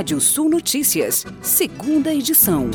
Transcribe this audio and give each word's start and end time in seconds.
Rádio 0.00 0.18
Sul 0.18 0.48
Notícias, 0.48 1.26
segunda 1.42 2.10
edição. 2.14 2.70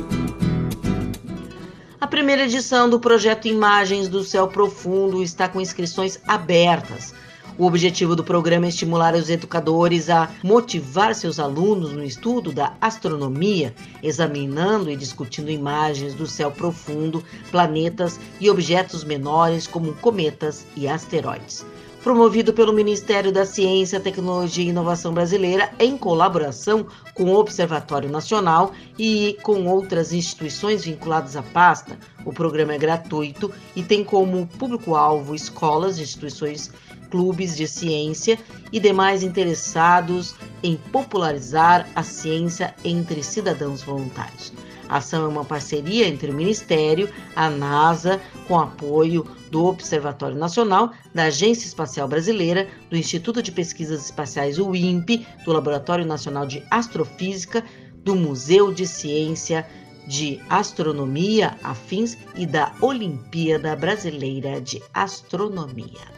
A 2.00 2.05
primeira 2.05 2.43
edição 2.43 2.87
do 2.87 3.00
projeto 3.00 3.48
Imagens 3.48 4.08
do 4.08 4.24
Céu 4.24 4.48
Profundo 4.48 5.24
está 5.24 5.50
com 5.50 5.59
inscrições 5.59 6.19
abertas. 6.27 7.16
O 7.58 7.66
objetivo 7.66 8.16
do 8.16 8.23
programa 8.23 8.68
é 8.68 8.70
estimular 8.70 9.16
os 9.16 9.27
educadores 9.27 10.07
a 10.07 10.29
motivar 10.43 11.15
seus 11.15 11.39
alunos 11.39 11.93
no 11.93 12.03
estudo 12.03 12.51
da 12.51 12.73
astronomia, 12.79 13.73
examinando 14.03 14.91
e 14.91 14.95
discutindo 14.95 15.49
imagens 15.49 16.13
do 16.13 16.27
céu 16.27 16.51
profundo, 16.51 17.23
planetas 17.49 18.19
e 18.39 18.51
objetos 18.51 19.03
menores 19.03 19.65
como 19.65 19.95
cometas 19.95 20.63
e 20.75 20.87
asteroides 20.87 21.65
promovido 22.05 22.53
pelo 22.53 22.71
Ministério 22.71 23.31
da 23.31 23.47
Ciência, 23.47 23.99
Tecnologia 23.99 24.63
e 24.63 24.69
Inovação 24.69 25.11
Brasileira, 25.11 25.71
em 25.79 25.98
colaboração 25.98 26.85
com 27.16 27.23
o 27.23 27.35
Observatório 27.35 28.07
Nacional 28.07 28.73
e 28.95 29.39
com 29.41 29.66
outras 29.66 30.13
instituições 30.13 30.85
vinculadas 30.85 31.35
à 31.35 31.41
pasta. 31.41 31.97
O 32.23 32.31
programa 32.31 32.75
é 32.75 32.77
gratuito 32.77 33.52
e 33.75 33.81
tem 33.81 34.03
como 34.03 34.45
público-alvo 34.45 35.33
escolas, 35.33 35.97
instituições, 35.97 36.71
clubes 37.09 37.57
de 37.57 37.67
ciência 37.67 38.38
e 38.72 38.80
demais 38.80 39.23
interessados 39.23 40.35
em 40.61 40.77
popularizar 40.77 41.89
a 41.95 42.03
ciência 42.03 42.75
entre 42.83 43.23
cidadãos 43.23 43.81
voluntários. 43.81 44.53
A 44.88 44.98
ação 44.98 45.25
é 45.25 45.27
uma 45.27 45.44
parceria 45.44 46.07
entre 46.07 46.31
o 46.31 46.34
Ministério, 46.34 47.09
a 47.35 47.49
NASA, 47.49 48.21
com 48.48 48.59
apoio 48.59 49.25
do 49.49 49.66
Observatório 49.66 50.38
Nacional, 50.38 50.91
da 51.13 51.25
Agência 51.25 51.67
Espacial 51.67 52.08
Brasileira, 52.08 52.67
do 52.89 52.98
Instituto 52.98 53.41
de 53.41 53.52
Pesquisas 53.52 54.05
Espaciais, 54.05 54.59
o 54.59 54.75
INPE, 54.75 55.25
do 55.44 55.52
Laboratório 55.52 56.05
Nacional 56.05 56.45
de 56.45 56.63
Astrofísica, 56.70 57.63
do 58.03 58.16
Museu 58.16 58.72
de 58.72 58.86
Ciência 58.86 59.66
de 60.08 60.39
Astronomia 60.50 61.58
Afins 61.63 62.17
e 62.36 62.45
da 62.45 62.72
Olimpíada 62.81 63.75
Brasileira 63.75 64.61
de 64.61 64.81
Astronomia. 64.94 66.14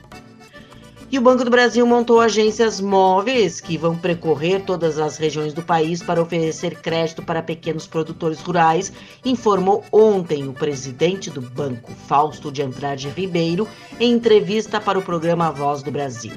E 1.10 1.18
o 1.18 1.22
Banco 1.22 1.46
do 1.46 1.50
Brasil 1.50 1.88
montou 1.88 2.20
agências 2.20 2.82
móveis 2.82 3.62
que 3.62 3.78
vão 3.78 3.98
percorrer 3.98 4.64
todas 4.66 5.00
as 5.00 5.16
regiões 5.16 5.54
do 5.54 5.64
país 5.64 6.04
para 6.04 6.22
oferecer 6.22 6.82
crédito 6.82 7.24
para 7.24 7.42
pequenos 7.42 7.88
produtores 7.88 8.42
rurais, 8.42 8.92
informou 9.24 9.86
ontem 9.90 10.50
o 10.50 10.54
presidente 10.54 11.30
do 11.30 11.40
banco, 11.40 11.94
Fausto 12.08 12.52
de 12.52 12.62
Andrade 12.62 13.08
Ribeiro, 13.08 13.66
em 14.02 14.12
entrevista 14.12 14.82
para 14.82 15.00
o 15.00 15.02
programa 15.02 15.50
Voz 15.50 15.82
do 15.82 15.92
Brasil. 15.92 16.34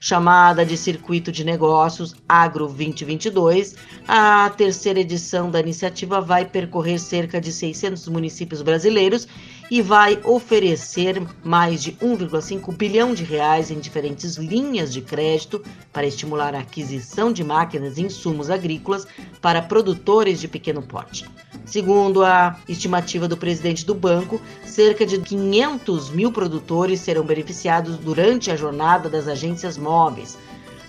Chamada 0.00 0.66
de 0.66 0.76
Circuito 0.76 1.30
de 1.30 1.44
Negócios 1.44 2.16
Agro 2.28 2.66
2022, 2.66 3.76
a 4.08 4.50
terceira 4.50 5.00
edição 5.00 5.50
da 5.52 5.60
iniciativa 5.60 6.20
vai 6.20 6.44
percorrer 6.44 6.98
cerca 6.98 7.40
de 7.40 7.52
600 7.52 8.08
municípios 8.08 8.60
brasileiros 8.60 9.28
e 9.70 9.80
vai 9.80 10.20
oferecer 10.24 11.22
mais 11.42 11.82
de 11.82 11.92
1,5 11.92 12.74
bilhão 12.76 13.14
de 13.14 13.24
reais 13.24 13.70
em 13.70 13.78
diferentes 13.78 14.36
linhas 14.36 14.92
de 14.92 15.00
crédito 15.00 15.62
para 15.92 16.06
estimular 16.06 16.54
a 16.54 16.60
aquisição 16.60 17.32
de 17.32 17.42
máquinas 17.42 17.96
e 17.96 18.02
insumos 18.02 18.50
agrícolas 18.50 19.06
para 19.40 19.62
produtores 19.62 20.40
de 20.40 20.48
pequeno 20.48 20.82
porte. 20.82 21.24
Segundo 21.64 22.22
a 22.22 22.58
estimativa 22.68 23.26
do 23.26 23.36
presidente 23.36 23.86
do 23.86 23.94
banco, 23.94 24.40
cerca 24.66 25.06
de 25.06 25.18
500 25.18 26.10
mil 26.10 26.30
produtores 26.30 27.00
serão 27.00 27.24
beneficiados 27.24 27.96
durante 27.96 28.50
a 28.50 28.56
jornada 28.56 29.08
das 29.08 29.26
agências 29.26 29.78
móveis. 29.78 30.36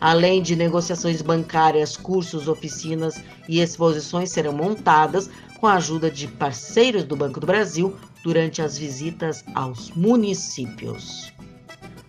Além 0.01 0.41
de 0.41 0.55
negociações 0.55 1.21
bancárias, 1.21 1.95
cursos, 1.95 2.49
oficinas 2.49 3.15
e 3.47 3.61
exposições 3.61 4.31
serão 4.31 4.51
montadas 4.51 5.29
com 5.59 5.67
a 5.67 5.75
ajuda 5.75 6.11
de 6.11 6.27
parceiros 6.27 7.05
do 7.05 7.15
Banco 7.15 7.39
do 7.39 7.47
Brasil 7.47 7.95
durante 8.25 8.59
as 8.59 8.75
visitas 8.75 9.45
aos 9.53 9.91
municípios. 9.91 11.31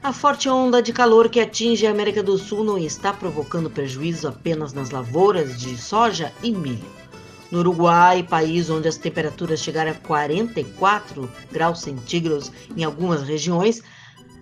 A 0.03 0.15
forte 0.15 0.49
onda 0.49 0.81
de 0.81 0.91
calor 0.91 1.29
que 1.29 1.39
atinge 1.39 1.87
a 1.87 1.91
América 1.91 2.23
do 2.23 2.39
Sul 2.39 2.65
não 2.65 2.79
está 2.79 3.13
provocando 3.13 3.69
prejuízo 3.69 4.27
apenas 4.27 4.73
nas 4.73 4.89
lavouras 4.89 5.61
de 5.61 5.77
soja 5.77 6.33
e 6.43 6.53
milho. 6.53 6.91
No 7.51 7.59
Uruguai, 7.59 8.23
país 8.23 8.71
onde 8.71 8.89
as 8.89 8.97
temperaturas 8.97 9.61
chegaram 9.61 9.91
a 9.91 9.95
44 9.95 11.31
graus 11.53 11.83
centígrados 11.83 12.51
em 12.75 12.83
algumas 12.83 13.23
regiões, 13.23 13.83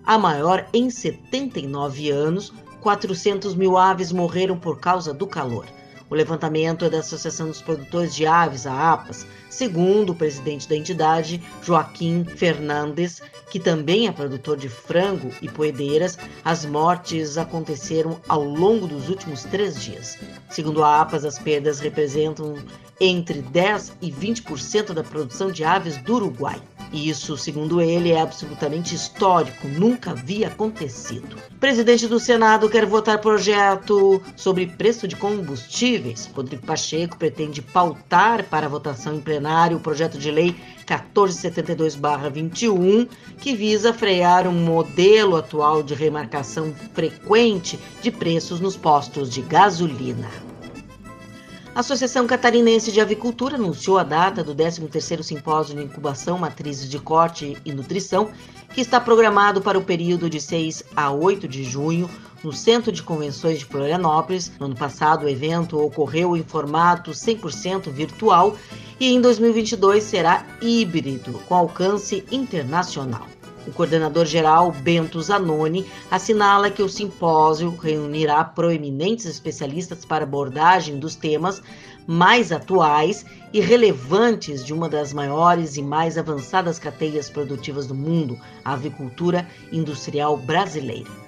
a 0.05 0.17
maior 0.17 0.65
em 0.73 0.89
79 0.89 2.09
anos, 2.09 2.53
400 2.79 3.53
mil 3.53 3.77
aves 3.77 4.13
morreram 4.13 4.57
por 4.57 4.79
causa 4.79 5.13
do 5.13 5.27
calor. 5.27 5.65
O 6.09 6.15
levantamento 6.15 6.85
é 6.85 6.89
da 6.89 6.99
Associação 6.99 7.47
dos 7.47 7.61
Produtores 7.61 8.13
de 8.13 8.27
Aves, 8.27 8.67
a 8.67 8.93
APAS, 8.93 9.25
segundo 9.49 10.11
o 10.11 10.15
presidente 10.15 10.69
da 10.69 10.75
entidade, 10.75 11.41
Joaquim 11.63 12.23
Fernandes, 12.23 13.21
que 13.49 13.59
também 13.59 14.07
é 14.07 14.11
produtor 14.11 14.55
de 14.55 14.69
frango 14.69 15.31
e 15.41 15.49
poedeiras. 15.49 16.17
As 16.43 16.63
mortes 16.63 17.37
aconteceram 17.37 18.19
ao 18.27 18.43
longo 18.43 18.85
dos 18.85 19.09
últimos 19.09 19.43
três 19.43 19.81
dias. 19.81 20.17
Segundo 20.49 20.83
a 20.83 21.01
APAS, 21.01 21.25
as 21.25 21.39
perdas 21.39 21.79
representam 21.79 22.55
entre 22.99 23.41
10 23.41 23.93
e 24.01 24.11
20% 24.11 24.93
da 24.93 25.03
produção 25.03 25.51
de 25.51 25.63
aves 25.63 25.97
do 25.97 26.15
Uruguai. 26.15 26.61
Isso, 26.95 27.35
segundo 27.35 27.81
ele, 27.81 28.11
é 28.11 28.21
absolutamente 28.21 28.95
histórico, 28.95 29.67
nunca 29.67 30.11
havia 30.11 30.47
acontecido. 30.47 31.35
O 31.51 31.59
presidente 31.59 32.07
do 32.07 32.21
Senado 32.21 32.69
quer 32.69 32.85
votar 32.85 33.19
projeto 33.19 34.21
sobre 34.37 34.65
preço 34.65 35.05
de 35.05 35.17
combustíveis. 35.17 36.31
Rodrigo 36.33 36.65
Pacheco 36.65 37.17
pretende 37.17 37.61
pautar 37.61 38.45
para 38.45 38.69
votação 38.69 39.15
em 39.15 39.19
plenário 39.19 39.75
o 39.75 39.81
projeto 39.81 40.17
de 40.17 40.31
lei 40.31 40.55
1472-21, 40.87 43.09
que 43.39 43.53
visa 43.53 43.93
frear 43.93 44.47
um 44.47 44.53
modelo 44.53 45.35
atual 45.35 45.83
de 45.83 45.93
remarcação 45.93 46.73
frequente 46.93 47.77
de 48.01 48.09
preços 48.09 48.61
nos 48.61 48.77
postos 48.77 49.29
de 49.29 49.41
gasolina. 49.41 50.44
A 51.75 51.81
Associação 51.81 52.25
Catarinense 52.25 52.89
de 52.89 53.01
Avicultura 53.01 53.55
anunciou 53.55 53.97
a 53.97 54.03
data 54.03 54.41
do 54.41 54.55
13º 54.55 55.21
Simpósio 55.21 55.75
de 55.75 55.83
Incubação, 55.83 56.37
Matrizes 56.37 56.89
de 56.89 56.97
Corte 56.97 57.57
e 57.65 57.73
Nutrição, 57.73 58.29
que 58.73 58.79
está 58.79 58.97
programado 58.97 59.61
para 59.61 59.77
o 59.77 59.83
período 59.83 60.29
de 60.29 60.39
6 60.39 60.85
a 60.95 61.11
8 61.11 61.49
de 61.49 61.65
junho, 61.65 62.09
no 62.41 62.53
Centro 62.53 62.93
de 62.93 63.03
Convenções 63.03 63.59
de 63.59 63.65
Florianópolis. 63.65 64.53
No 64.57 64.67
ano 64.67 64.75
passado, 64.75 65.25
o 65.25 65.29
evento 65.29 65.77
ocorreu 65.77 66.37
em 66.37 66.43
formato 66.43 67.11
100% 67.11 67.91
virtual 67.91 68.55
e 68.97 69.13
em 69.13 69.19
2022 69.19 70.01
será 70.01 70.45
híbrido, 70.61 71.33
com 71.45 71.55
alcance 71.55 72.23
internacional. 72.31 73.27
O 73.67 73.71
coordenador-geral 73.71 74.71
Bento 74.71 75.19
Zanoni 75.21 75.85
assinala 76.11 76.69
que 76.69 76.83
o 76.83 76.89
simpósio 76.89 77.75
reunirá 77.75 78.43
proeminentes 78.43 79.25
especialistas 79.25 80.05
para 80.05 80.23
abordagem 80.23 80.99
dos 80.99 81.15
temas 81.15 81.61
mais 82.05 82.51
atuais 82.51 83.25
e 83.51 83.59
relevantes 83.59 84.63
de 84.63 84.71
uma 84.71 84.87
das 84.87 85.11
maiores 85.11 85.77
e 85.77 85.81
mais 85.81 86.17
avançadas 86.17 86.77
cadeias 86.77 87.29
produtivas 87.29 87.87
do 87.87 87.95
mundo, 87.95 88.37
a 88.63 88.73
avicultura 88.73 89.47
industrial 89.71 90.37
brasileira. 90.37 91.24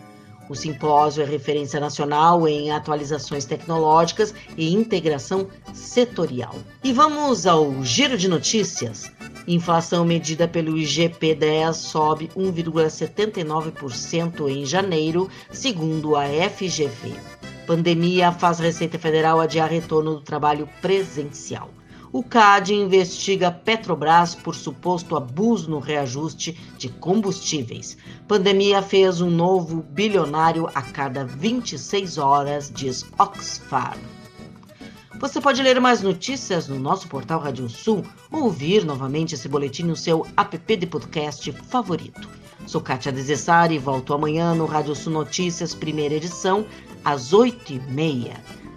O 0.50 0.56
simpósio 0.56 1.24
é 1.24 1.25
referência 1.25 1.80
nacional 1.80 2.46
em 2.47 2.72
atualizações 2.72 3.46
tecnológicas 3.46 4.34
e 4.56 4.74
integração 4.74 5.47
setorial. 5.74 6.56
E 6.84 6.91
vamos 6.94 7.46
ao 7.46 7.84
giro 7.84 8.18
de 8.18 8.28
notícias. 8.28 9.12
Inflação 9.47 10.03
medida 10.06 10.47
pelo 10.47 10.78
IGP-10 10.78 11.74
sobe 11.74 12.30
1,79% 12.36 14.50
em 14.50 14.66
janeiro, 14.66 15.30
segundo 15.52 16.16
a 16.16 16.24
FGV. 16.25 17.13
Pandemia 17.66 18.31
faz 18.31 18.60
Receita 18.60 18.98
Federal 18.98 19.42
adiar 19.42 19.69
retorno 19.69 20.16
do 20.16 20.22
trabalho 20.22 20.69
presencial 20.81 21.69
o 22.12 22.24
CAD 22.24 22.74
investiga 22.74 23.51
Petrobras 23.51 24.33
por 24.33 24.56
suposto 24.56 25.15
abuso 25.15 25.69
no 25.69 25.80
reajuste 25.80 26.57
de 26.77 26.89
combustíveis. 26.89 27.98
Pandemia 28.27 28.81
fez 28.81 29.21
um 29.21 29.30
novo 29.30 29.81
bilionário 29.81 30.69
a 30.74 30.81
cada 30.81 31.25
26 31.25 32.18
horas, 32.18 32.71
diz 32.74 33.06
Oxfam. 33.18 33.98
Você 35.19 35.42
pode 35.42 35.63
ler 35.63 35.81
mais 35.81 36.01
notícias 36.01 36.68
no 36.68 36.80
nosso 36.80 37.07
portal 37.07 37.39
Rádio 37.39 37.68
Sul 37.68 38.06
ou 38.31 38.44
ouvir 38.44 38.86
novamente 38.86 39.33
esse 39.33 39.50
boletim 39.50 39.83
no 39.83 39.95
seu 39.95 40.25
app 40.38 40.75
de 40.75 40.86
podcast 40.86 41.51
favorito. 41.51 42.30
Sou 42.68 42.81
Kátia 42.81 43.12
Desessari 43.12 43.75
e 43.75 43.80
volto 43.80 44.13
amanhã 44.13 44.53
no 44.53 44.65
Rádio 44.65 44.94
Sul 44.94 45.13
Notícias, 45.13 45.74
primeira 45.74 46.15
edição, 46.15 46.65
às 47.03 47.33
8h30. 47.33 48.33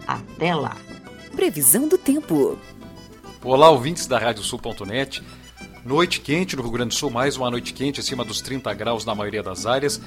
Até 0.07 0.55
lá. 0.55 0.77
Previsão 1.37 1.87
do 1.89 1.99
tempo. 1.99 2.57
Olá, 3.43 3.71
ouvintes 3.71 4.07
da 4.07 4.19
Radiosul.net. 4.19 5.23
Noite 5.85 6.21
quente 6.21 6.55
no 6.57 6.63
Rio 6.63 6.73
Grande 6.73 6.91
do 6.91 6.95
Sul, 6.95 7.11
mais 7.11 7.39
uma 7.39 7.51
noite 7.51 7.73
quente, 7.73 7.99
acima 7.99 8.23
dos 8.23 8.43
30 8.43 8.73
graus 8.75 9.07
na 9.07 9.15
maioria 9.15 9.43
das 9.43 9.65
áreas. 9.65 9.99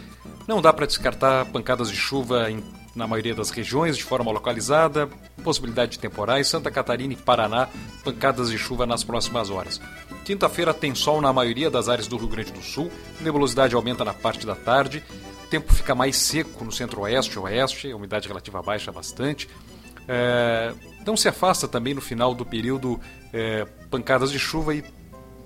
Não 0.47 0.61
dá 0.61 0.71
para 0.71 0.85
descartar 0.85 1.45
pancadas 1.45 1.89
de 1.89 1.95
chuva 1.95 2.51
em 2.51 2.63
na 2.95 3.07
maioria 3.07 3.33
das 3.33 3.49
regiões, 3.49 3.97
de 3.97 4.03
forma 4.03 4.31
localizada, 4.31 5.09
possibilidade 5.43 5.93
de 5.93 5.99
temporais, 5.99 6.47
Santa 6.47 6.69
Catarina 6.69 7.13
e 7.13 7.15
Paraná, 7.15 7.67
pancadas 8.03 8.51
de 8.51 8.57
chuva 8.57 8.85
nas 8.85 9.03
próximas 9.03 9.49
horas. 9.49 9.81
Quinta-feira 10.23 10.73
tem 10.73 10.93
sol 10.93 11.19
na 11.19 11.33
maioria 11.33 11.71
das 11.71 11.89
áreas 11.89 12.07
do 12.07 12.17
Rio 12.17 12.27
Grande 12.27 12.51
do 12.51 12.61
Sul, 12.61 12.91
nebulosidade 13.19 13.73
aumenta 13.73 14.05
na 14.05 14.13
parte 14.13 14.45
da 14.45 14.55
tarde, 14.55 15.03
o 15.43 15.47
tempo 15.47 15.73
fica 15.73 15.95
mais 15.95 16.17
seco 16.17 16.63
no 16.63 16.71
centro-oeste 16.71 17.35
e 17.35 17.39
oeste, 17.39 17.91
a 17.91 17.95
umidade 17.95 18.27
relativa 18.27 18.61
baixa 18.61 18.91
bastante. 18.91 19.49
É, 20.07 20.73
não 21.05 21.15
se 21.15 21.27
afasta 21.27 21.67
também 21.67 21.93
no 21.93 22.01
final 22.01 22.33
do 22.33 22.45
período 22.45 22.99
é, 23.31 23.65
pancadas 23.89 24.31
de 24.31 24.39
chuva 24.39 24.75
e, 24.75 24.83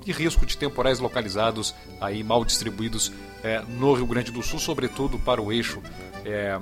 e, 0.06 0.12
risco 0.12 0.45
de 0.45 0.57
temporais 0.57 1.00
localizados 1.00 1.74
aí 2.01 2.24
mal 2.24 2.44
distribuídos 2.44 3.12
é, 3.44 3.62
no 3.68 3.94
Rio 3.94 4.06
Grande 4.06 4.31
do 4.31 4.42
Sul, 4.42 4.59
sobretudo 4.59 5.19
para 5.19 5.42
o 5.42 5.51
eixo 5.51 5.81
é, 6.25 6.59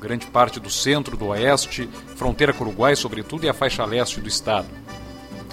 grande 0.00 0.26
parte 0.26 0.60
do 0.60 0.70
centro, 0.70 1.16
do 1.16 1.26
oeste, 1.26 1.88
fronteira 2.16 2.52
com 2.52 2.64
o 2.64 2.68
Uruguai, 2.68 2.94
sobretudo, 2.94 3.44
e 3.44 3.48
a 3.48 3.54
faixa 3.54 3.84
leste 3.84 4.20
do 4.20 4.28
estado. 4.28 4.68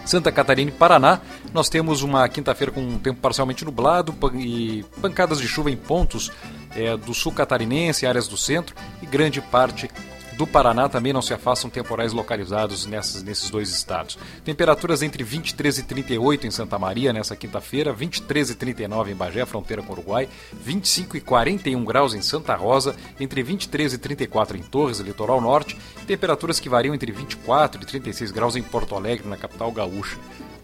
Santa 0.06 0.31
Catarina 0.31 0.69
e 0.69 0.74
Paraná, 0.74 1.19
nós 1.51 1.68
temos 1.68 2.03
uma 2.03 2.30
quinta-feira 2.30 2.71
com 2.71 2.80
um 2.80 3.00
tempo 3.00 3.19
parcialmente 3.19 3.65
nublado 3.65 4.13
e 4.36 4.86
pancadas 5.01 5.39
de 5.39 5.47
chuva 5.47 5.71
em 5.71 5.75
pontos 5.75 6.31
é, 6.75 6.95
do 6.95 7.12
sul 7.13 7.31
catarinense, 7.31 8.06
áreas 8.06 8.27
do 8.27 8.38
centro 8.38 8.75
e 9.01 9.06
grande 9.07 9.42
parte 9.42 9.89
do 10.37 10.45
Paraná 10.45 10.89
também 10.89 11.13
não 11.13 11.21
se 11.21 11.33
afastam 11.33 11.69
temporais 11.69 12.11
localizados 12.11 12.85
nessas, 12.85 13.23
nesses 13.23 13.49
dois 13.49 13.69
estados. 13.69 14.17
Temperaturas 14.43 15.01
entre 15.01 15.23
23 15.23 15.79
e 15.79 15.83
38 15.83 16.47
em 16.47 16.51
Santa 16.51 16.77
Maria 16.77 17.13
nessa 17.13 17.35
quinta-feira, 17.35 17.93
23 17.93 18.49
e 18.49 18.55
39 18.55 19.11
em 19.11 19.15
Bagé, 19.15 19.45
fronteira 19.45 19.81
com 19.81 19.93
o 19.93 19.95
Uruguai, 19.95 20.27
25 20.53 21.17
e 21.17 21.21
41 21.21 21.85
graus 21.85 22.13
em 22.13 22.21
Santa 22.21 22.55
Rosa, 22.55 22.95
entre 23.19 23.41
23 23.43 23.93
e 23.93 23.97
34 23.97 24.57
em 24.57 24.61
Torres, 24.61 24.99
litoral 24.99 25.39
norte, 25.39 25.77
temperaturas 26.05 26.59
que 26.59 26.69
variam 26.69 26.93
entre 26.93 27.11
24 27.11 27.81
e 27.81 27.85
36 27.85 28.31
graus 28.31 28.55
em 28.55 28.63
Porto 28.63 28.95
Alegre, 28.95 29.27
na 29.27 29.37
capital 29.37 29.71
gaúcha. 29.71 30.17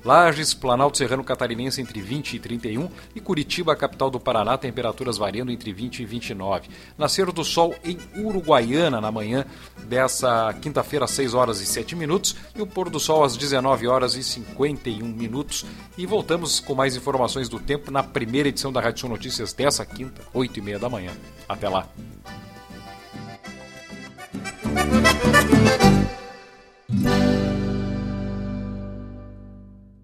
Lages, 0.03 0.53
Planalto 0.53 0.97
Serrano 0.97 1.23
Catarinense 1.23 1.81
entre 1.81 2.01
20 2.01 2.35
e 2.35 2.39
31 2.39 2.89
e 3.15 3.19
Curitiba, 3.19 3.75
capital 3.75 4.09
do 4.09 4.19
Paraná, 4.19 4.57
temperaturas 4.57 5.17
variando 5.17 5.51
entre 5.51 5.71
20 5.71 5.99
e 5.99 6.05
29. 6.05 6.69
Nascer 6.97 7.31
do 7.31 7.43
sol 7.43 7.75
em 7.83 7.97
Uruguaiana 8.17 8.99
na 8.99 9.11
manhã 9.11 9.45
dessa 9.83 10.53
quinta-feira 10.61 11.05
às 11.05 11.11
6 11.11 11.33
horas 11.33 11.61
e 11.61 11.65
7 11.65 11.95
minutos 11.95 12.35
e 12.55 12.61
o 12.61 12.67
pôr 12.67 12.89
do 12.89 12.99
sol 12.99 13.23
às 13.23 13.37
19 13.37 13.87
horas 13.87 14.15
e 14.15 14.23
51 14.23 15.05
minutos. 15.05 15.65
E 15.97 16.05
voltamos 16.05 16.59
com 16.59 16.73
mais 16.73 16.95
informações 16.95 17.47
do 17.47 17.59
tempo 17.59 17.91
na 17.91 18.03
primeira 18.03 18.49
edição 18.49 18.71
da 18.71 18.81
Rádio 18.81 19.07
Notícias 19.07 19.53
dessa 19.53 19.85
quinta, 19.85 20.21
8 20.33 20.59
e 20.59 20.61
meia 20.61 20.79
da 20.79 20.89
manhã. 20.89 21.11
Até 21.47 21.69
lá. 21.69 21.87